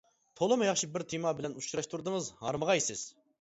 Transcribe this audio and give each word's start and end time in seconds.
تولىمۇ 0.39 0.65
ياخشى 0.67 0.89
بىر 0.95 1.05
تېما 1.11 1.33
بىلەن 1.41 1.55
ئۇچراشتۇردىڭىز، 1.61 2.33
ھارمىغايسىز! 2.41 3.07